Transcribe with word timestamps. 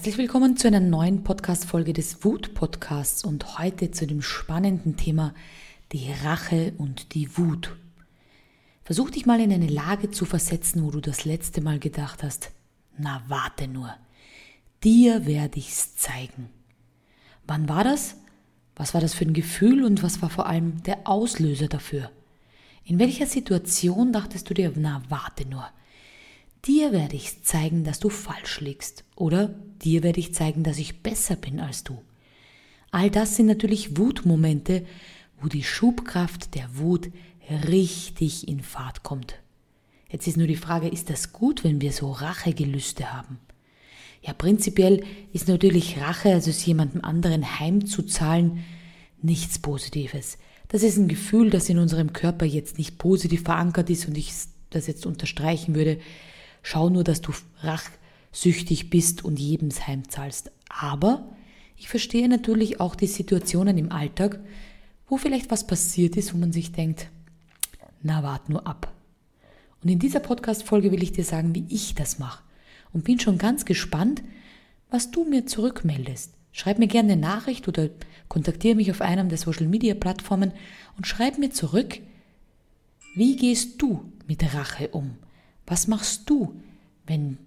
Herzlich 0.00 0.16
willkommen 0.16 0.56
zu 0.56 0.66
einer 0.66 0.80
neuen 0.80 1.24
Podcast-Folge 1.24 1.92
des 1.92 2.24
Wut-Podcasts 2.24 3.22
und 3.22 3.58
heute 3.58 3.90
zu 3.90 4.06
dem 4.06 4.22
spannenden 4.22 4.96
Thema 4.96 5.34
die 5.92 6.10
Rache 6.24 6.72
und 6.78 7.12
die 7.12 7.36
Wut. 7.36 7.76
Versuch 8.82 9.10
dich 9.10 9.26
mal 9.26 9.42
in 9.42 9.52
eine 9.52 9.66
Lage 9.66 10.10
zu 10.10 10.24
versetzen, 10.24 10.84
wo 10.84 10.90
du 10.90 11.02
das 11.02 11.26
letzte 11.26 11.60
Mal 11.60 11.78
gedacht 11.78 12.22
hast, 12.22 12.50
na 12.96 13.22
warte 13.28 13.68
nur, 13.68 13.94
dir 14.82 15.26
werde 15.26 15.58
ich's 15.58 15.96
zeigen. 15.96 16.48
Wann 17.46 17.68
war 17.68 17.84
das? 17.84 18.16
Was 18.76 18.94
war 18.94 19.02
das 19.02 19.12
für 19.12 19.26
ein 19.26 19.34
Gefühl 19.34 19.84
und 19.84 20.02
was 20.02 20.22
war 20.22 20.30
vor 20.30 20.46
allem 20.46 20.82
der 20.84 21.06
Auslöser 21.06 21.68
dafür? 21.68 22.10
In 22.84 22.98
welcher 22.98 23.26
Situation 23.26 24.14
dachtest 24.14 24.48
du 24.48 24.54
dir, 24.54 24.72
na 24.76 25.02
warte 25.10 25.46
nur, 25.46 25.68
Dir 26.66 26.92
werde 26.92 27.16
ich 27.16 27.42
zeigen, 27.42 27.84
dass 27.84 28.00
du 28.00 28.10
falsch 28.10 28.60
liegst. 28.60 29.04
Oder 29.16 29.54
dir 29.82 30.02
werde 30.02 30.20
ich 30.20 30.34
zeigen, 30.34 30.62
dass 30.62 30.78
ich 30.78 31.02
besser 31.02 31.36
bin 31.36 31.58
als 31.60 31.84
du. 31.84 32.02
All 32.90 33.10
das 33.10 33.36
sind 33.36 33.46
natürlich 33.46 33.96
Wutmomente, 33.96 34.84
wo 35.40 35.48
die 35.48 35.62
Schubkraft 35.62 36.54
der 36.54 36.76
Wut 36.76 37.10
richtig 37.66 38.46
in 38.46 38.60
Fahrt 38.60 39.02
kommt. 39.02 39.36
Jetzt 40.10 40.26
ist 40.26 40.36
nur 40.36 40.46
die 40.46 40.56
Frage, 40.56 40.88
ist 40.88 41.08
das 41.08 41.32
gut, 41.32 41.64
wenn 41.64 41.80
wir 41.80 41.92
so 41.92 42.10
Rachegelüste 42.10 43.12
haben? 43.12 43.38
Ja, 44.22 44.34
prinzipiell 44.34 45.04
ist 45.32 45.48
natürlich 45.48 45.98
Rache, 45.98 46.32
also 46.32 46.50
es 46.50 46.66
jemandem 46.66 47.04
anderen 47.04 47.58
heimzuzahlen, 47.58 48.64
nichts 49.22 49.58
Positives. 49.58 50.36
Das 50.68 50.82
ist 50.82 50.98
ein 50.98 51.08
Gefühl, 51.08 51.50
das 51.50 51.68
in 51.68 51.78
unserem 51.78 52.12
Körper 52.12 52.44
jetzt 52.44 52.76
nicht 52.76 52.98
positiv 52.98 53.42
verankert 53.44 53.88
ist 53.88 54.06
und 54.06 54.18
ich 54.18 54.32
das 54.68 54.86
jetzt 54.86 55.06
unterstreichen 55.06 55.74
würde, 55.74 55.98
Schau 56.62 56.90
nur, 56.90 57.04
dass 57.04 57.20
du 57.20 57.32
rachsüchtig 57.62 58.90
bist 58.90 59.24
und 59.24 59.38
jedem 59.38 59.70
heimzahlst. 59.70 60.50
Aber 60.68 61.28
ich 61.76 61.88
verstehe 61.88 62.28
natürlich 62.28 62.80
auch 62.80 62.94
die 62.94 63.06
Situationen 63.06 63.78
im 63.78 63.90
Alltag, 63.90 64.40
wo 65.08 65.16
vielleicht 65.16 65.50
was 65.50 65.66
passiert 65.66 66.16
ist, 66.16 66.34
wo 66.34 66.38
man 66.38 66.52
sich 66.52 66.72
denkt, 66.72 67.08
na, 68.02 68.22
wart 68.22 68.48
nur 68.48 68.66
ab. 68.66 68.92
Und 69.82 69.90
in 69.90 69.98
dieser 69.98 70.20
Podcast-Folge 70.20 70.92
will 70.92 71.02
ich 71.02 71.12
dir 71.12 71.24
sagen, 71.24 71.54
wie 71.54 71.64
ich 71.68 71.94
das 71.94 72.18
mache. 72.18 72.42
Und 72.92 73.04
bin 73.04 73.18
schon 73.18 73.38
ganz 73.38 73.64
gespannt, 73.64 74.22
was 74.90 75.10
du 75.10 75.24
mir 75.24 75.46
zurückmeldest. 75.46 76.34
Schreib 76.52 76.78
mir 76.78 76.88
gerne 76.88 77.12
eine 77.12 77.20
Nachricht 77.20 77.68
oder 77.68 77.88
kontaktiere 78.28 78.74
mich 78.74 78.90
auf 78.90 79.00
einem 79.00 79.28
der 79.28 79.38
Social 79.38 79.66
Media 79.66 79.94
Plattformen 79.94 80.52
und 80.96 81.06
schreib 81.06 81.38
mir 81.38 81.50
zurück, 81.50 82.00
wie 83.14 83.36
gehst 83.36 83.80
du 83.80 84.12
mit 84.26 84.54
Rache 84.54 84.88
um? 84.88 85.16
Was 85.70 85.86
machst 85.86 86.28
du, 86.28 86.60
wenn 87.06 87.38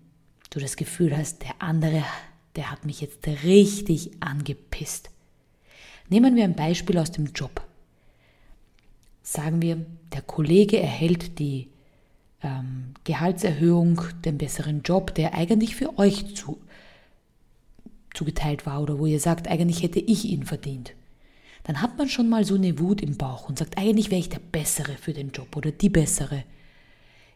du 0.50 0.62
das 0.62 0.78
Gefühl 0.78 1.16
hast, 1.16 1.42
der 1.44 1.62
andere, 1.62 2.06
der 2.56 2.72
hat 2.72 2.86
mich 2.86 3.02
jetzt 3.02 3.28
richtig 3.28 4.12
angepisst? 4.22 5.10
Nehmen 6.08 6.38
wir 6.38 6.46
ein 6.46 6.56
Beispiel 6.56 6.98
aus 7.00 7.12
dem 7.12 7.34
Job. 7.34 7.62
Sagen 9.24 9.62
wir, 9.62 9.86
der 10.14 10.22
Kollege 10.22 10.80
erhält 10.80 11.38
die 11.38 11.68
ähm, 12.42 12.94
Gehaltserhöhung, 13.04 14.00
den 14.24 14.38
besseren 14.38 14.84
Job, 14.84 15.14
der 15.16 15.34
eigentlich 15.34 15.76
für 15.76 16.00
euch 16.00 16.34
zu, 16.34 16.62
zugeteilt 18.14 18.66
war 18.66 18.82
oder 18.82 19.00
wo 19.00 19.06
ihr 19.06 19.20
sagt, 19.20 19.50
eigentlich 19.50 19.84
hätte 19.84 20.00
ich 20.00 20.24
ihn 20.24 20.46
verdient. 20.46 20.94
Dann 21.66 21.82
hat 21.82 21.98
man 21.98 22.08
schon 22.08 22.30
mal 22.30 22.46
so 22.46 22.56
eine 22.56 22.80
Wut 22.80 23.02
im 23.02 23.18
Bauch 23.18 23.50
und 23.50 23.60
sagt, 23.60 23.78
eigentlich 23.78 24.12
wäre 24.12 24.22
ich 24.22 24.30
der 24.30 24.40
Bessere 24.40 24.94
für 24.94 25.12
den 25.12 25.32
Job 25.32 25.58
oder 25.58 25.72
die 25.72 25.90
Bessere 25.90 26.46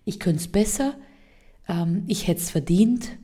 ich 0.08 0.20
könnte 0.20 0.40
es 0.40 0.48
besser, 0.48 0.96
ähm, 1.68 2.04
ich 2.08 2.28
hätte 2.28 2.40
es 2.40 2.50
verdient, 2.50 3.18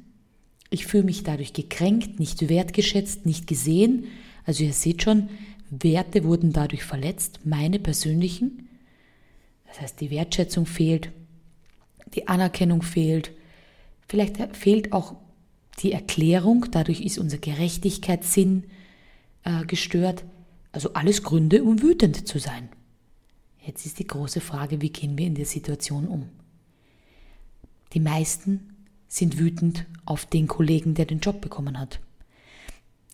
ich 0.70 0.86
fühle 0.86 1.04
mich 1.04 1.24
dadurch 1.24 1.54
gekränkt, 1.54 2.20
nicht 2.20 2.50
wertgeschätzt, 2.50 3.26
nicht 3.26 3.48
gesehen. 3.48 4.06
Also 4.46 4.64
ihr 4.64 4.74
seht 4.74 5.04
schon, 5.04 5.30
Werte 5.70 6.24
wurden 6.26 6.52
dadurch 6.52 6.84
verletzt, 6.84 7.40
meine 7.46 7.80
persönlichen. 7.80 8.68
Das 9.68 9.80
heißt, 9.82 10.02
die 10.02 10.12
Wertschätzung 10.12 10.66
fehlt, 10.66 11.12
die 12.16 12.28
Anerkennung 12.28 12.82
fehlt, 12.82 13.32
vielleicht 14.08 14.38
fehlt 14.56 14.92
auch 14.92 15.16
die 15.80 15.94
Erklärung, 15.94 16.66
dadurch 16.70 17.02
ist 17.02 17.18
unser 17.18 17.38
Gerechtigkeitssinn 17.38 18.66
äh, 19.44 19.64
gestört. 19.66 20.26
Also 20.72 20.94
alles 20.94 21.24
Gründe, 21.24 21.64
um 21.64 21.82
wütend 21.82 22.28
zu 22.28 22.40
sein. 22.40 22.68
Jetzt 23.66 23.86
ist 23.86 24.00
die 24.00 24.08
große 24.08 24.42
Frage, 24.42 24.82
wie 24.82 24.90
gehen 24.90 25.18
wir 25.18 25.26
in 25.26 25.36
der 25.36 25.46
Situation 25.46 26.08
um? 26.08 26.30
Die 27.94 28.00
meisten 28.00 28.74
sind 29.08 29.38
wütend 29.38 29.86
auf 30.06 30.26
den 30.26 30.48
Kollegen, 30.48 30.96
der 30.96 31.06
den 31.06 31.20
Job 31.20 31.42
bekommen 31.42 31.80
hat. 31.80 32.00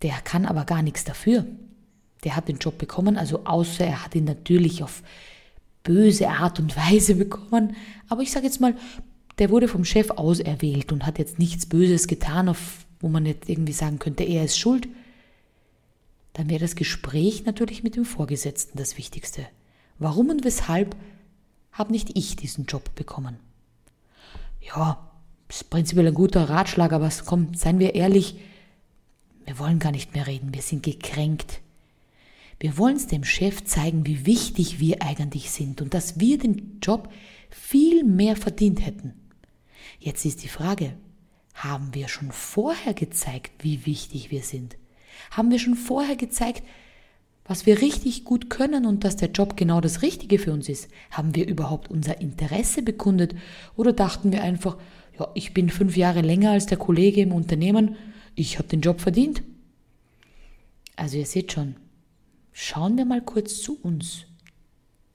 Der 0.02 0.14
kann 0.24 0.46
aber 0.46 0.64
gar 0.66 0.82
nichts 0.82 1.04
dafür. 1.04 1.46
Der 2.24 2.36
hat 2.36 2.48
den 2.48 2.58
Job 2.58 2.78
bekommen, 2.78 3.18
also 3.18 3.46
außer 3.46 3.86
er 3.86 4.04
hat 4.04 4.16
ihn 4.16 4.24
natürlich 4.24 4.84
auf 4.84 5.04
böse 5.84 6.30
Art 6.30 6.60
und 6.60 6.76
Weise 6.78 7.16
bekommen. 7.16 7.76
Aber 8.08 8.22
ich 8.22 8.32
sage 8.32 8.46
jetzt 8.46 8.62
mal, 8.62 8.76
der 9.40 9.50
wurde 9.50 9.68
vom 9.68 9.86
Chef 9.86 10.12
auserwählt 10.12 10.92
und 10.92 11.06
hat 11.06 11.20
jetzt 11.20 11.40
nichts 11.40 11.66
Böses 11.66 12.08
getan, 12.08 12.50
auf, 12.50 12.86
wo 13.00 13.10
man 13.10 13.26
jetzt 13.26 13.50
irgendwie 13.50 13.74
sagen 13.74 14.00
könnte, 14.00 14.24
er 14.24 14.44
ist 14.44 14.58
schuld. 14.58 14.88
Dann 16.34 16.50
wäre 16.50 16.60
das 16.60 16.76
Gespräch 16.76 17.46
natürlich 17.46 17.84
mit 17.84 17.96
dem 17.96 18.06
Vorgesetzten 18.06 18.78
das 18.78 18.98
Wichtigste. 18.98 19.46
Warum 19.98 20.30
und 20.30 20.46
weshalb 20.46 20.96
habe 21.72 21.92
nicht 21.92 22.18
ich 22.18 22.36
diesen 22.36 22.66
Job 22.66 22.96
bekommen? 22.96 23.38
Ja, 24.70 25.10
ist 25.50 25.70
prinzipiell 25.70 26.08
ein 26.08 26.14
guter 26.14 26.50
Ratschlag, 26.50 26.94
aber 26.94 27.10
komm, 27.26 27.54
seien 27.54 27.80
wir 27.80 27.96
ehrlich, 27.96 28.40
wir 29.46 29.58
wollen 29.58 29.80
gar 29.80 29.92
nicht 29.92 30.14
mehr 30.14 30.28
reden, 30.28 30.54
wir 30.54 30.62
sind 30.62 30.84
gekränkt. 30.84 31.62
Wir 32.60 32.78
wollen 32.78 32.98
es 32.98 33.08
dem 33.08 33.24
Chef 33.24 33.64
zeigen, 33.64 34.06
wie 34.06 34.26
wichtig 34.26 34.80
wir 34.80 35.02
eigentlich 35.02 35.50
sind 35.50 35.82
und 35.82 35.94
dass 35.94 36.20
wir 36.20 36.38
den 36.38 36.80
Job 36.82 37.10
viel 37.50 38.04
mehr 38.04 38.36
verdient 38.36 38.86
hätten. 38.86 39.14
Jetzt 39.98 40.26
ist 40.26 40.44
die 40.44 40.50
Frage, 40.50 40.94
haben 41.54 41.94
wir 41.96 42.10
schon 42.10 42.32
vorher 42.32 42.94
gezeigt, 42.94 43.64
wie 43.64 43.86
wichtig 43.86 44.30
wir 44.30 44.44
sind? 44.44 44.78
Haben 45.32 45.52
wir 45.52 45.60
schon 45.60 45.76
vorher 45.76 46.16
gezeigt, 46.16 46.64
was 47.50 47.66
wir 47.66 47.82
richtig 47.82 48.26
gut 48.26 48.52
können 48.52 48.86
und 48.86 49.04
dass 49.04 49.16
der 49.16 49.32
Job 49.32 49.58
genau 49.58 49.82
das 49.82 50.04
Richtige 50.04 50.38
für 50.38 50.54
uns 50.54 50.70
ist? 50.70 50.88
Haben 51.10 51.34
wir 51.34 51.48
überhaupt 51.48 51.90
unser 51.90 52.22
Interesse 52.22 52.84
bekundet 52.84 53.34
oder 53.76 53.92
dachten 53.92 54.32
wir 54.32 54.44
einfach, 54.44 54.78
ja, 55.20 55.28
ich 55.34 55.52
bin 55.52 55.72
fünf 55.72 55.98
Jahre 55.98 56.22
länger 56.22 56.52
als 56.52 56.68
der 56.68 56.78
Kollege 56.78 57.22
im 57.22 57.32
Unternehmen, 57.32 57.96
ich 58.36 58.60
habe 58.60 58.68
den 58.68 58.82
Job 58.82 59.02
verdient? 59.02 59.42
Also 60.96 61.18
ihr 61.18 61.26
seht 61.26 61.52
schon, 61.52 61.76
schauen 62.52 62.98
wir 62.98 63.06
mal 63.06 63.22
kurz 63.22 63.64
zu 63.64 63.80
uns. 63.82 64.26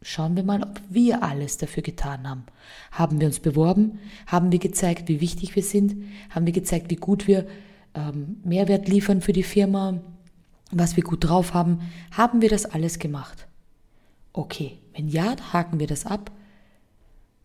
Schauen 0.02 0.34
wir 0.34 0.42
mal, 0.42 0.64
ob 0.64 0.80
wir 0.90 1.22
alles 1.22 1.56
dafür 1.56 1.84
getan 1.84 2.28
haben. 2.28 2.46
Haben 2.90 3.20
wir 3.20 3.28
uns 3.28 3.38
beworben? 3.38 4.00
Haben 4.26 4.50
wir 4.50 4.58
gezeigt, 4.58 5.08
wie 5.08 5.20
wichtig 5.20 5.54
wir 5.54 5.62
sind? 5.62 6.02
Haben 6.30 6.46
wir 6.46 6.52
gezeigt, 6.52 6.90
wie 6.90 6.96
gut 6.96 7.28
wir 7.28 7.46
ähm, 7.94 8.38
Mehrwert 8.42 8.88
liefern 8.88 9.20
für 9.20 9.32
die 9.32 9.44
Firma? 9.44 10.00
Was 10.78 10.96
wir 10.96 11.04
gut 11.04 11.24
drauf 11.24 11.54
haben, 11.54 11.80
haben 12.10 12.40
wir 12.40 12.48
das 12.48 12.66
alles 12.66 12.98
gemacht? 12.98 13.46
Okay, 14.32 14.78
wenn 14.92 15.08
ja, 15.08 15.36
haken 15.52 15.78
wir 15.78 15.86
das 15.86 16.06
ab. 16.06 16.30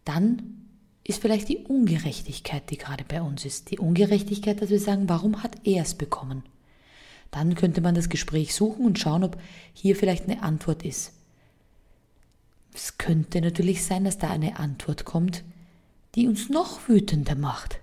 Dann 0.05 0.65
ist 1.03 1.21
vielleicht 1.21 1.49
die 1.49 1.57
Ungerechtigkeit, 1.57 2.69
die 2.69 2.77
gerade 2.77 3.03
bei 3.03 3.21
uns 3.21 3.45
ist. 3.45 3.71
Die 3.71 3.79
Ungerechtigkeit, 3.79 4.61
dass 4.61 4.69
wir 4.69 4.79
sagen, 4.79 5.09
warum 5.09 5.43
hat 5.43 5.55
er 5.63 5.83
es 5.83 5.95
bekommen? 5.95 6.43
Dann 7.31 7.55
könnte 7.55 7.81
man 7.81 7.95
das 7.95 8.09
Gespräch 8.09 8.55
suchen 8.55 8.85
und 8.85 8.99
schauen, 8.99 9.23
ob 9.23 9.39
hier 9.73 9.95
vielleicht 9.95 10.27
eine 10.27 10.41
Antwort 10.41 10.83
ist. 10.83 11.13
Es 12.73 12.97
könnte 12.97 13.41
natürlich 13.41 13.83
sein, 13.83 14.03
dass 14.03 14.17
da 14.17 14.29
eine 14.29 14.57
Antwort 14.59 15.05
kommt, 15.05 15.43
die 16.15 16.27
uns 16.27 16.49
noch 16.49 16.87
wütender 16.87 17.35
macht. 17.35 17.79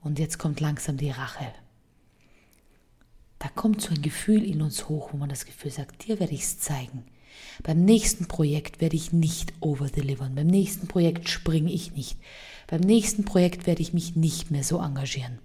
Und 0.00 0.18
jetzt 0.18 0.38
kommt 0.38 0.60
langsam 0.60 0.96
die 0.96 1.10
Rache 1.10 1.52
da 3.46 3.52
kommt 3.54 3.80
so 3.80 3.94
ein 3.94 4.02
Gefühl 4.02 4.42
in 4.42 4.60
uns 4.60 4.88
hoch, 4.88 5.10
wo 5.12 5.18
man 5.18 5.28
das 5.28 5.46
Gefühl 5.46 5.70
sagt, 5.70 6.08
dir 6.08 6.18
werde 6.18 6.34
ich 6.34 6.42
es 6.42 6.58
zeigen. 6.58 7.04
Beim 7.62 7.84
nächsten 7.84 8.26
Projekt 8.26 8.80
werde 8.80 8.96
ich 8.96 9.12
nicht 9.12 9.52
overdelivern. 9.60 10.34
Beim 10.34 10.48
nächsten 10.48 10.88
Projekt 10.88 11.28
springe 11.28 11.70
ich 11.70 11.92
nicht. 11.92 12.18
Beim 12.66 12.80
nächsten 12.80 13.24
Projekt 13.24 13.68
werde 13.68 13.82
ich 13.82 13.94
mich 13.94 14.16
nicht 14.16 14.50
mehr 14.50 14.64
so 14.64 14.80
engagieren. 14.80 15.38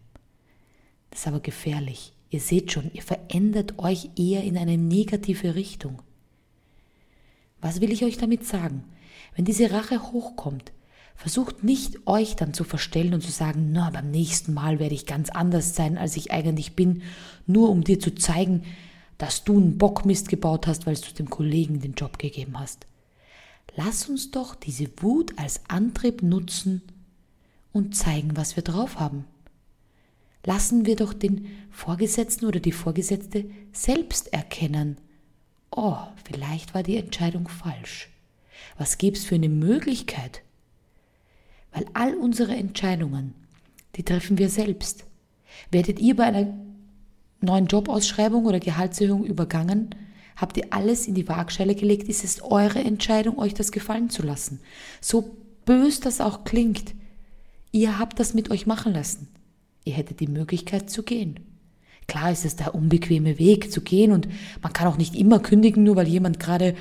Das 1.12 1.20
ist 1.20 1.28
aber 1.28 1.42
gefährlich. 1.42 2.14
Ihr 2.32 2.40
seht 2.40 2.72
schon, 2.72 2.90
ihr 2.92 3.04
verändert 3.04 3.78
euch 3.78 4.10
eher 4.18 4.44
in 4.44 4.58
eine 4.58 4.80
negative 4.80 5.54
Richtung. 5.54 6.02
Was 7.60 7.82
will 7.82 7.92
ich 7.92 8.04
euch 8.04 8.18
damit 8.18 8.48
sagen? 8.48 8.84
Wenn 9.36 9.46
diese 9.46 9.70
Rache 9.70 10.12
hochkommt, 10.12 10.72
Versucht 11.22 11.64
nicht, 11.64 12.08
euch 12.08 12.36
dann 12.36 12.56
zu 12.56 12.64
verstellen 12.64 13.14
und 13.14 13.22
zu 13.22 13.32
sagen, 13.32 13.70
na, 13.72 13.92
beim 13.92 14.10
nächsten 14.10 14.56
Mal 14.56 14.80
werde 14.80 14.96
ich 14.96 15.06
ganz 15.06 15.30
anders 15.30 15.76
sein, 15.76 16.00
als 16.00 16.18
ich 16.18 16.32
eigentlich 16.32 16.76
bin, 16.76 17.04
nur 17.46 17.70
um 17.70 17.84
dir 17.84 18.00
zu 18.00 18.16
zeigen, 18.16 18.64
dass 19.20 19.44
du 19.44 19.56
einen 19.56 19.78
Bockmist 19.78 20.30
gebaut 20.30 20.66
hast, 20.66 20.88
weil 20.88 20.96
du 20.96 21.14
dem 21.14 21.30
Kollegen 21.30 21.80
den 21.80 21.94
Job 21.94 22.18
gegeben 22.18 22.60
hast. 22.60 22.88
Lass 23.76 24.10
uns 24.10 24.32
doch 24.32 24.56
diese 24.56 24.88
Wut 24.98 25.38
als 25.38 25.62
Antrieb 25.68 26.24
nutzen 26.24 26.82
und 27.72 27.96
zeigen, 27.96 28.36
was 28.36 28.56
wir 28.56 28.64
drauf 28.64 29.00
haben. 29.00 29.26
Lassen 30.44 30.88
wir 30.88 30.96
doch 30.96 31.14
den 31.14 31.46
Vorgesetzten 31.70 32.48
oder 32.48 32.60
die 32.60 32.72
Vorgesetzte 32.72 33.46
selbst 33.74 34.34
erkennen, 34.34 34.98
oh, 35.70 35.98
vielleicht 36.26 36.74
war 36.74 36.82
die 36.82 36.98
Entscheidung 36.98 37.48
falsch. 37.48 38.10
Was 38.80 38.98
gibt's 38.98 39.24
für 39.24 39.36
eine 39.36 39.50
Möglichkeit? 39.50 40.42
Weil 41.72 41.86
all 41.94 42.16
unsere 42.16 42.56
Entscheidungen, 42.56 43.34
die 43.96 44.04
treffen 44.04 44.38
wir 44.38 44.50
selbst. 44.50 45.06
Werdet 45.72 46.00
ihr 46.00 46.16
bei 46.16 46.26
einer 46.26 46.54
neuen 47.42 47.68
Jobausschreibung 47.68 48.46
oder 48.46 48.60
Gehaltserhöhung 48.60 49.26
übergangen? 49.26 49.96
Habt 50.36 50.58
ihr 50.58 50.68
alles 50.72 51.08
in 51.08 51.16
die 51.16 51.28
Waagschale 51.28 51.76
gelegt? 51.76 52.10
Ist 52.10 52.24
es 52.24 52.42
eure 52.42 52.80
Entscheidung, 52.80 53.38
euch 53.38 53.54
das 53.54 53.72
gefallen 53.72 54.10
zu 54.10 54.24
lassen? 54.24 54.60
So 55.00 55.38
bös 55.66 56.00
das 56.00 56.22
auch 56.22 56.44
klingt, 56.44 56.94
ihr 57.72 58.00
habt 58.00 58.20
das 58.20 58.34
mit 58.34 58.50
euch 58.52 58.66
machen 58.66 58.94
lassen. 58.94 59.28
Ihr 59.84 59.94
hättet 59.94 60.20
die 60.20 60.28
Möglichkeit 60.28 60.90
zu 60.90 61.04
gehen. 61.04 61.40
Klar 62.08 62.32
ist 62.32 62.46
es 62.46 62.56
der 62.56 62.76
unbequeme 62.76 63.40
Weg 63.40 63.72
zu 63.72 63.82
gehen 63.82 64.12
und 64.12 64.28
man 64.62 64.74
kann 64.74 64.88
auch 64.88 64.98
nicht 64.98 65.16
immer 65.16 65.40
kündigen, 65.40 65.84
nur 65.84 65.96
weil 65.96 66.08
jemand 66.08 66.40
gerade, 66.40 66.76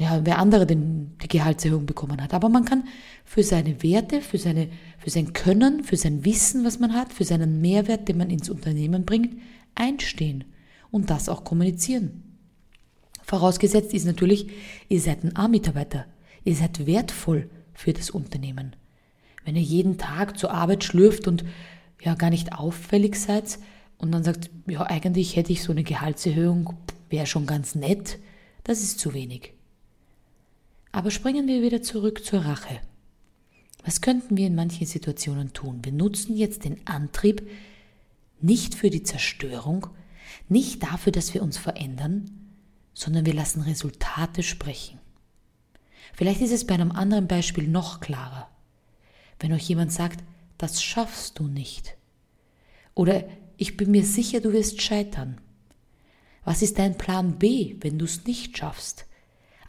ja, 0.00 0.20
wer 0.24 0.38
andere 0.38 0.66
den, 0.66 1.16
die 1.22 1.28
Gehaltserhöhung 1.28 1.86
bekommen 1.86 2.20
hat. 2.22 2.34
Aber 2.34 2.48
man 2.48 2.64
kann 2.64 2.84
für 3.24 3.42
seine 3.42 3.82
Werte, 3.82 4.20
für, 4.20 4.38
seine, 4.38 4.68
für 4.98 5.10
sein 5.10 5.32
Können, 5.32 5.84
für 5.84 5.96
sein 5.96 6.24
Wissen, 6.24 6.64
was 6.64 6.78
man 6.78 6.94
hat, 6.94 7.12
für 7.12 7.24
seinen 7.24 7.60
Mehrwert, 7.60 8.08
den 8.08 8.18
man 8.18 8.30
ins 8.30 8.48
Unternehmen 8.48 9.04
bringt, 9.04 9.36
einstehen 9.74 10.44
und 10.90 11.10
das 11.10 11.28
auch 11.28 11.44
kommunizieren. 11.44 12.22
Vorausgesetzt 13.22 13.94
ist 13.94 14.06
natürlich, 14.06 14.48
ihr 14.88 15.00
seid 15.00 15.24
ein 15.24 15.36
A-Mitarbeiter. 15.36 16.06
Ihr 16.44 16.56
seid 16.56 16.86
wertvoll 16.86 17.48
für 17.72 17.92
das 17.92 18.10
Unternehmen. 18.10 18.74
Wenn 19.44 19.56
ihr 19.56 19.62
jeden 19.62 19.98
Tag 19.98 20.38
zur 20.38 20.52
Arbeit 20.52 20.84
schlürft 20.84 21.28
und 21.28 21.44
ja 22.02 22.14
gar 22.14 22.30
nicht 22.30 22.52
auffällig 22.52 23.16
seid 23.16 23.58
und 23.98 24.12
dann 24.12 24.24
sagt, 24.24 24.50
ja 24.66 24.82
eigentlich 24.82 25.36
hätte 25.36 25.52
ich 25.52 25.62
so 25.62 25.72
eine 25.72 25.84
Gehaltserhöhung, 25.84 26.74
wäre 27.10 27.26
schon 27.26 27.46
ganz 27.46 27.74
nett, 27.74 28.18
das 28.64 28.82
ist 28.82 28.98
zu 28.98 29.14
wenig. 29.14 29.52
Aber 30.92 31.10
springen 31.10 31.48
wir 31.48 31.62
wieder 31.62 31.82
zurück 31.82 32.24
zur 32.24 32.40
Rache. 32.44 32.80
Was 33.84 34.00
könnten 34.00 34.36
wir 34.36 34.46
in 34.46 34.54
manchen 34.54 34.86
Situationen 34.86 35.52
tun? 35.52 35.80
Wir 35.82 35.92
nutzen 35.92 36.36
jetzt 36.36 36.64
den 36.64 36.86
Antrieb 36.86 37.48
nicht 38.40 38.74
für 38.74 38.90
die 38.90 39.02
Zerstörung, 39.02 39.88
nicht 40.48 40.82
dafür, 40.82 41.12
dass 41.12 41.32
wir 41.34 41.42
uns 41.42 41.58
verändern, 41.58 42.30
sondern 42.94 43.26
wir 43.26 43.34
lassen 43.34 43.62
Resultate 43.62 44.42
sprechen. 44.42 44.98
Vielleicht 46.12 46.42
ist 46.42 46.52
es 46.52 46.66
bei 46.66 46.74
einem 46.74 46.92
anderen 46.92 47.26
Beispiel 47.26 47.66
noch 47.66 48.00
klarer. 48.00 48.48
Wenn 49.40 49.52
euch 49.52 49.68
jemand 49.68 49.92
sagt, 49.92 50.22
das 50.58 50.82
schaffst 50.82 51.38
du 51.38 51.48
nicht. 51.48 51.96
Oder 52.94 53.24
ich 53.56 53.76
bin 53.76 53.90
mir 53.90 54.04
sicher, 54.04 54.40
du 54.40 54.52
wirst 54.52 54.82
scheitern. 54.82 55.40
Was 56.44 56.62
ist 56.62 56.78
dein 56.78 56.98
Plan 56.98 57.38
B, 57.38 57.76
wenn 57.80 57.98
du 57.98 58.04
es 58.04 58.24
nicht 58.26 58.58
schaffst? 58.58 59.06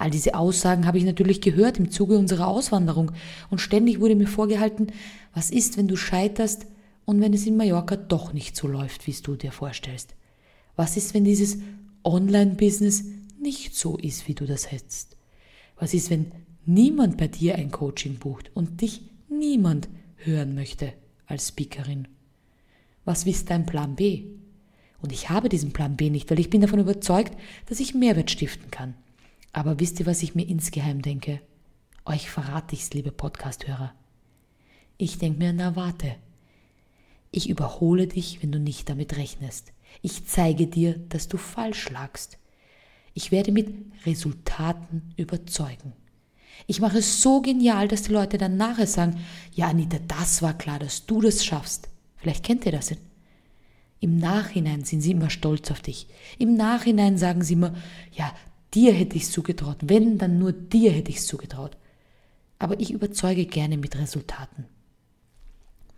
All 0.03 0.11
diese 0.11 0.35
Aussagen 0.35 0.85
habe 0.85 0.97
ich 0.97 1.05
natürlich 1.05 1.39
gehört 1.39 1.79
im 1.79 1.89
Zuge 1.89 2.17
unserer 2.17 2.49
Auswanderung 2.49 3.13
und 3.49 3.59
ständig 3.59 4.01
wurde 4.01 4.17
mir 4.17 4.27
vorgehalten, 4.27 4.87
was 5.33 5.49
ist, 5.49 5.77
wenn 5.77 5.87
du 5.87 5.95
scheiterst 5.95 6.65
und 7.05 7.21
wenn 7.21 7.33
es 7.33 7.45
in 7.45 7.55
Mallorca 7.55 7.95
doch 7.95 8.33
nicht 8.33 8.57
so 8.57 8.67
läuft, 8.67 9.07
wie 9.07 9.11
es 9.11 9.21
du 9.21 9.37
dir 9.37 9.53
vorstellst? 9.53 10.13
Was 10.75 10.97
ist, 10.97 11.13
wenn 11.13 11.23
dieses 11.23 11.59
Online-Business 12.03 13.05
nicht 13.39 13.77
so 13.77 13.95
ist, 13.95 14.27
wie 14.27 14.33
du 14.33 14.45
das 14.45 14.73
hättest? 14.73 15.15
Was 15.79 15.93
ist, 15.93 16.09
wenn 16.09 16.33
niemand 16.65 17.15
bei 17.15 17.29
dir 17.29 17.55
ein 17.55 17.71
Coaching 17.71 18.15
bucht 18.15 18.51
und 18.53 18.81
dich 18.81 19.03
niemand 19.29 19.87
hören 20.17 20.53
möchte 20.53 20.91
als 21.27 21.47
Speakerin? 21.47 22.09
Was 23.05 23.25
ist 23.25 23.49
dein 23.49 23.65
Plan 23.65 23.95
B? 23.95 24.25
Und 25.01 25.13
ich 25.13 25.29
habe 25.29 25.47
diesen 25.47 25.71
Plan 25.71 25.95
B 25.95 26.09
nicht, 26.09 26.29
weil 26.29 26.41
ich 26.41 26.49
bin 26.49 26.59
davon 26.59 26.79
überzeugt, 26.79 27.37
dass 27.67 27.79
ich 27.79 27.95
Mehrwert 27.95 28.31
stiften 28.31 28.69
kann. 28.69 28.95
Aber 29.53 29.79
wisst 29.79 29.99
ihr, 29.99 30.07
was 30.07 30.23
ich 30.23 30.33
mir 30.35 30.47
insgeheim 30.47 31.01
denke? 31.03 31.39
Euch 32.05 32.29
verrate 32.29 32.75
ich's, 32.75 32.91
liebe 32.91 33.11
Podcasthörer. 33.11 33.93
Ich 34.97 35.19
denke 35.19 35.39
mir, 35.39 35.53
na 35.53 35.75
warte. 35.75 36.15
Ich 37.31 37.49
überhole 37.49 38.07
dich, 38.07 38.41
wenn 38.41 38.51
du 38.51 38.59
nicht 38.59 38.89
damit 38.89 39.15
rechnest. 39.15 39.71
Ich 40.01 40.25
zeige 40.25 40.67
dir, 40.67 40.97
dass 41.09 41.27
du 41.27 41.37
falsch 41.37 41.89
lagst. 41.91 42.39
Ich 43.13 43.31
werde 43.31 43.51
mit 43.51 43.69
Resultaten 44.05 45.13
überzeugen. 45.17 45.93
Ich 46.65 46.79
mache 46.79 46.99
es 46.99 47.21
so 47.21 47.41
genial, 47.41 47.87
dass 47.87 48.03
die 48.03 48.11
Leute 48.11 48.37
dann 48.37 48.57
nachher 48.57 48.87
sagen, 48.87 49.19
ja 49.53 49.67
Anita, 49.67 49.99
das 50.07 50.41
war 50.41 50.57
klar, 50.57 50.79
dass 50.79 51.05
du 51.05 51.21
das 51.21 51.45
schaffst. 51.45 51.89
Vielleicht 52.17 52.43
kennt 52.43 52.65
ihr 52.65 52.71
das. 52.71 52.93
Im 53.99 54.17
Nachhinein 54.17 54.83
sind 54.83 55.01
sie 55.01 55.11
immer 55.11 55.29
stolz 55.29 55.69
auf 55.71 55.81
dich. 55.81 56.07
Im 56.39 56.55
Nachhinein 56.55 57.17
sagen 57.17 57.43
sie 57.43 57.53
immer, 57.53 57.73
ja, 58.11 58.33
dir 58.73 58.93
hätte 58.93 59.15
ich 59.15 59.23
es 59.23 59.31
zugetraut. 59.31 59.77
Wenn, 59.81 60.17
dann 60.17 60.39
nur 60.39 60.51
dir 60.51 60.91
hätte 60.91 61.11
ich 61.11 61.17
es 61.17 61.27
zugetraut. 61.27 61.77
Aber 62.59 62.79
ich 62.79 62.91
überzeuge 62.91 63.45
gerne 63.45 63.77
mit 63.77 63.97
Resultaten. 63.97 64.65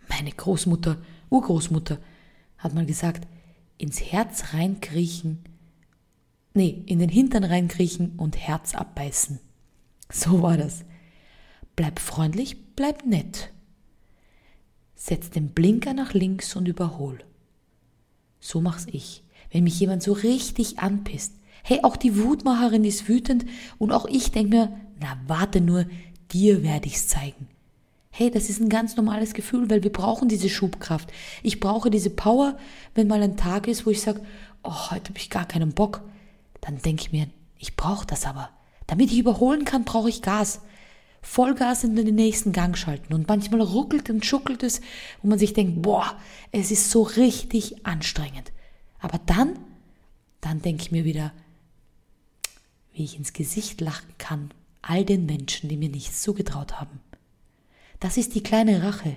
Meine 0.08 0.32
Großmutter, 0.32 0.98
Urgroßmutter, 1.30 1.98
hat 2.58 2.74
mal 2.74 2.86
gesagt, 2.86 3.26
ins 3.78 4.00
Herz 4.00 4.54
reinkriechen, 4.54 5.44
nee, 6.54 6.82
in 6.86 6.98
den 6.98 7.10
Hintern 7.10 7.44
reinkriechen 7.44 8.12
und 8.16 8.36
Herz 8.36 8.74
abbeißen. 8.74 9.40
So 10.10 10.42
war 10.42 10.56
das. 10.56 10.84
Bleib 11.74 11.98
freundlich, 11.98 12.74
bleib 12.74 13.04
nett. 13.04 13.52
Setz 14.94 15.30
den 15.30 15.50
Blinker 15.50 15.92
nach 15.92 16.14
links 16.14 16.56
und 16.56 16.66
überhol. 16.66 17.18
So 18.40 18.60
mach's 18.60 18.86
ich. 18.90 19.24
Wenn 19.50 19.64
mich 19.64 19.78
jemand 19.78 20.02
so 20.02 20.12
richtig 20.12 20.78
anpisst, 20.78 21.34
hey, 21.68 21.80
auch 21.82 21.96
die 21.96 22.22
Wutmacherin 22.22 22.84
ist 22.84 23.08
wütend 23.08 23.44
und 23.78 23.90
auch 23.90 24.06
ich 24.06 24.30
denke 24.30 24.56
mir, 24.56 24.80
na 25.00 25.18
warte 25.26 25.60
nur, 25.60 25.84
dir 26.30 26.62
werde 26.62 26.86
ich's 26.86 27.08
zeigen. 27.08 27.48
Hey, 28.10 28.30
das 28.30 28.48
ist 28.48 28.60
ein 28.60 28.68
ganz 28.68 28.96
normales 28.96 29.34
Gefühl, 29.34 29.68
weil 29.68 29.82
wir 29.82 29.92
brauchen 29.92 30.28
diese 30.28 30.48
Schubkraft. 30.48 31.12
Ich 31.42 31.58
brauche 31.58 31.90
diese 31.90 32.10
Power, 32.10 32.56
wenn 32.94 33.08
mal 33.08 33.20
ein 33.20 33.36
Tag 33.36 33.66
ist, 33.66 33.84
wo 33.84 33.90
ich 33.90 34.00
sage, 34.00 34.20
oh, 34.62 34.90
heute 34.92 35.08
habe 35.08 35.18
ich 35.18 35.28
gar 35.28 35.44
keinen 35.44 35.72
Bock. 35.72 36.02
Dann 36.60 36.78
denke 36.78 37.02
ich 37.02 37.12
mir, 37.12 37.26
ich 37.58 37.74
brauche 37.74 38.06
das 38.06 38.26
aber. 38.26 38.50
Damit 38.86 39.10
ich 39.10 39.18
überholen 39.18 39.64
kann, 39.64 39.84
brauche 39.84 40.08
ich 40.08 40.22
Gas. 40.22 40.60
Vollgas 41.20 41.82
in 41.82 41.96
den 41.96 42.14
nächsten 42.14 42.52
Gang 42.52 42.78
schalten. 42.78 43.12
Und 43.12 43.26
manchmal 43.26 43.60
ruckelt 43.60 44.08
und 44.08 44.24
schuckelt 44.24 44.62
es, 44.62 44.80
wo 45.20 45.28
man 45.28 45.40
sich 45.40 45.52
denkt, 45.52 45.82
boah, 45.82 46.14
es 46.52 46.70
ist 46.70 46.92
so 46.92 47.02
richtig 47.02 47.84
anstrengend. 47.84 48.52
Aber 49.00 49.18
dann, 49.26 49.58
dann 50.40 50.62
denke 50.62 50.84
ich 50.84 50.92
mir 50.92 51.04
wieder, 51.04 51.32
wie 52.96 53.04
ich 53.04 53.16
ins 53.16 53.32
Gesicht 53.32 53.80
lachen 53.80 54.12
kann, 54.18 54.50
all 54.82 55.04
den 55.04 55.26
Menschen, 55.26 55.68
die 55.68 55.76
mir 55.76 55.90
nichts 55.90 56.22
zugetraut 56.22 56.80
haben. 56.80 57.00
Das 58.00 58.16
ist 58.16 58.34
die 58.34 58.42
kleine 58.42 58.82
Rache. 58.82 59.16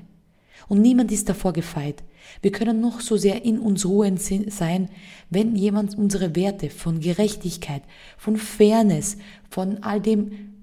Und 0.67 0.81
niemand 0.81 1.11
ist 1.11 1.29
davor 1.29 1.53
gefeit. 1.53 2.03
Wir 2.41 2.51
können 2.51 2.81
noch 2.81 2.99
so 2.99 3.15
sehr 3.15 3.45
in 3.45 3.59
uns 3.59 3.85
ruhend 3.85 4.21
sein, 4.21 4.89
wenn 5.29 5.55
jemand 5.55 5.97
unsere 5.97 6.35
Werte 6.35 6.69
von 6.69 6.99
Gerechtigkeit, 6.99 7.81
von 8.17 8.35
Fairness, 8.35 9.17
von 9.49 9.83
all 9.83 10.01
dem 10.01 10.53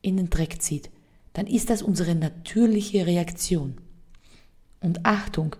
in 0.00 0.16
den 0.16 0.30
Dreck 0.30 0.62
zieht. 0.62 0.90
Dann 1.34 1.46
ist 1.46 1.68
das 1.68 1.82
unsere 1.82 2.14
natürliche 2.14 3.06
Reaktion. 3.06 3.74
Und 4.80 5.04
Achtung, 5.04 5.54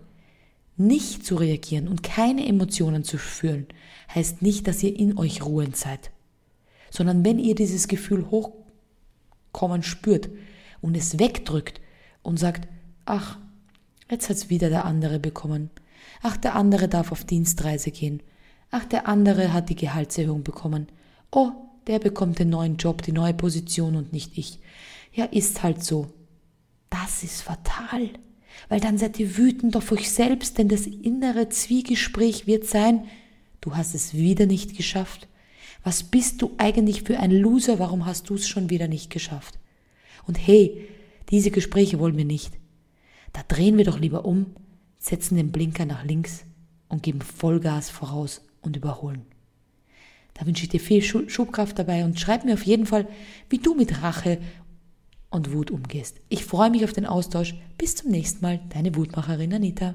nicht 0.79 1.25
zu 1.25 1.37
reagieren 1.37 1.89
und 1.89 2.03
keine 2.03 2.47
Emotionen 2.47 3.05
zu 3.05 3.19
fühlen, 3.19 3.67
heißt 4.15 4.41
nicht, 4.41 4.67
dass 4.67 4.83
ihr 4.83 4.99
in 4.99 5.19
euch 5.19 5.45
ruhend 5.45 5.77
seid, 5.77 6.11
sondern 6.97 7.25
wenn 7.25 7.39
ihr 7.39 7.55
dieses 7.55 7.89
Gefühl 7.89 8.31
hochkommen 8.31 9.83
spürt 9.83 10.29
und 10.81 10.97
es 10.97 11.19
wegdrückt 11.19 11.81
und 12.23 12.39
sagt, 12.39 12.69
ach, 13.05 13.39
Jetzt 14.11 14.29
hat's 14.29 14.51
wieder 14.51 14.71
der 14.71 14.85
andere 14.85 15.19
bekommen. 15.19 15.71
Ach, 16.23 16.37
der 16.37 16.55
andere 16.55 16.89
darf 16.89 17.13
auf 17.13 17.25
Dienstreise 17.25 17.91
gehen. 17.91 18.23
Ach, 18.71 18.85
der 18.85 19.09
andere 19.09 19.53
hat 19.53 19.69
die 19.69 19.77
Gehaltserhöhung 19.77 20.45
bekommen. 20.45 20.87
Oh, 21.33 21.51
der 21.87 21.99
bekommt 21.99 22.39
den 22.39 22.51
neuen 22.51 22.77
Job, 22.77 23.03
die 23.03 23.13
neue 23.13 23.35
Position 23.35 23.97
und 23.97 24.13
nicht 24.13 24.39
ich. 24.39 24.61
Ja, 25.13 25.25
ist 25.25 25.63
halt 25.63 25.85
so. 25.85 26.09
Das 26.91 27.23
ist 27.23 27.43
fatal. 27.43 28.11
Weil 28.69 28.81
dann 28.81 28.97
seid 28.97 29.19
ihr 29.19 29.37
wütend 29.37 29.77
auf 29.77 29.91
euch 29.93 30.11
selbst, 30.11 30.59
denn 30.59 30.69
das 30.69 30.87
innere 30.87 31.49
Zwiegespräch 31.49 32.47
wird 32.47 32.67
sein, 32.67 33.05
du 33.61 33.77
hast 33.77 33.95
es 33.95 34.15
wieder 34.15 34.47
nicht 34.47 34.77
geschafft. 34.77 35.29
Was 35.87 36.03
bist 36.03 36.43
du 36.43 36.51
eigentlich 36.59 37.05
für 37.05 37.21
ein 37.21 37.31
Loser? 37.31 37.79
Warum 37.79 38.07
hast 38.07 38.29
du 38.29 38.35
es 38.35 38.49
schon 38.49 38.71
wieder 38.71 38.89
nicht 38.89 39.09
geschafft? 39.09 39.61
Und 40.27 40.35
hey, 40.35 40.89
diese 41.31 41.53
Gespräche 41.53 42.01
wollen 42.01 42.17
wir 42.17 42.25
nicht. 42.25 42.55
Da 43.33 43.43
drehen 43.47 43.79
wir 43.79 43.85
doch 43.85 44.01
lieber 44.01 44.25
um, 44.25 44.47
setzen 44.99 45.37
den 45.37 45.53
Blinker 45.53 45.87
nach 45.87 46.03
links 46.03 46.45
und 46.89 47.05
geben 47.05 47.21
Vollgas 47.21 47.89
voraus 47.89 48.45
und 48.63 48.77
überholen. 48.77 49.27
Da 50.35 50.45
wünsche 50.45 50.65
ich 50.65 50.71
dir 50.71 50.81
viel 50.81 51.03
Schubkraft 51.03 51.79
dabei 51.79 52.05
und 52.05 52.19
schreib 52.19 52.45
mir 52.45 52.55
auf 52.55 52.67
jeden 52.67 52.87
Fall, 52.87 53.07
wie 53.49 53.59
du 53.59 53.77
mit 53.77 54.03
Rache 54.03 54.39
und 55.31 55.53
Wut 55.53 55.71
umgehst. 55.71 56.21
Ich 56.29 56.45
freue 56.45 56.71
mich 56.71 56.83
auf 56.83 56.95
den 56.95 57.07
Austausch. 57.07 57.55
Bis 57.79 57.95
zum 57.95 58.11
nächsten 58.11 58.45
Mal, 58.45 58.59
deine 58.71 58.97
Wutmacherin 58.97 59.55
Anita. 59.55 59.95